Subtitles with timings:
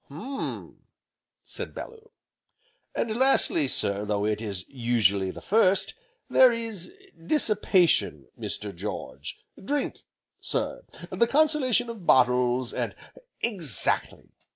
[0.07, 0.81] "Hum!"
[1.43, 2.09] said Bellew.
[2.95, 5.93] "And lastly sir, though it is usually the first,
[6.27, 6.91] there is
[7.23, 8.75] dissipation, Mr.
[8.75, 9.37] George.
[9.63, 9.97] Drink,
[10.39, 12.95] sir, the consolation of bottles, and"
[13.43, 14.31] "Exactly!"